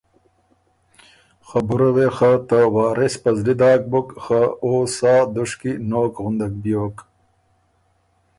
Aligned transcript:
خبُره 1.47 1.89
وې 1.95 2.07
خه 2.15 2.31
ته 2.47 2.59
وارث 2.75 3.13
په 3.23 3.29
زلی 3.37 3.55
داک 3.61 3.81
بُک 3.91 4.07
خه 4.23 4.41
او 4.63 4.73
سا 4.95 5.13
دُشکی 5.35 5.71
نوک 5.89 6.13
غُندک 6.23 6.53
بیوک 6.61 6.97